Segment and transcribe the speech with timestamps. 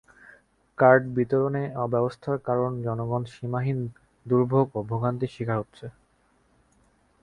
[0.77, 3.79] Card বিতরণে অব্যবস্থার কারণ জনগণ সীমাহীন
[4.25, 5.85] দুর্ভোগ ও ভোগান্তির শিকার হচ্ছে।